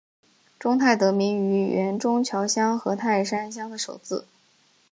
[0.57, 4.25] 中泰得名于原中桥乡与泰山乡的首字。